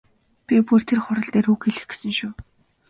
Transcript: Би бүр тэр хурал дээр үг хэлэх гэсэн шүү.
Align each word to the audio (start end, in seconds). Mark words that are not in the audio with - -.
Би 0.47 0.55
бүр 0.67 0.81
тэр 0.89 0.99
хурал 1.03 1.29
дээр 1.33 1.47
үг 1.53 1.61
хэлэх 1.63 1.85
гэсэн 1.89 2.11
шүү. 2.17 2.31